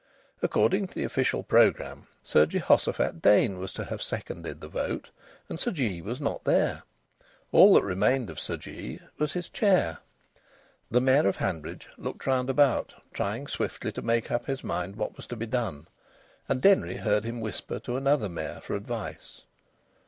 According 0.41 0.87
to 0.87 0.95
the 0.95 1.03
official 1.03 1.43
programme 1.43 2.07
Sir 2.23 2.47
Jehoshophat 2.47 3.21
Dain 3.21 3.59
was 3.59 3.71
to 3.73 3.83
have 3.85 4.01
seconded 4.01 4.59
the 4.59 4.67
vote, 4.67 5.11
and 5.47 5.59
Sir 5.59 5.69
Jee 5.69 6.01
was 6.01 6.19
not 6.19 6.43
there. 6.43 6.81
All 7.51 7.75
that 7.75 7.83
remained 7.83 8.31
of 8.31 8.39
Sir 8.39 8.57
Jee 8.57 8.99
was 9.19 9.33
his 9.33 9.47
chair. 9.47 9.99
The 10.89 11.01
Mayor 11.01 11.27
of 11.27 11.37
Hanbridge 11.37 11.87
looked 11.97 12.25
round 12.25 12.49
about, 12.49 12.95
trying 13.13 13.45
swiftly 13.45 13.91
to 13.91 14.01
make 14.01 14.31
up 14.31 14.47
his 14.47 14.63
mind 14.63 14.95
what 14.95 15.15
was 15.17 15.27
to 15.27 15.35
be 15.35 15.45
done, 15.45 15.87
and 16.49 16.63
Denry 16.63 16.95
heard 16.97 17.23
him 17.23 17.39
whisper 17.39 17.77
to 17.81 17.95
another 17.95 18.27
mayor 18.27 18.59
for 18.63 18.75
advice. 18.75 19.43